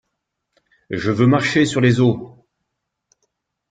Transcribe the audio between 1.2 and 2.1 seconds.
marcher sur les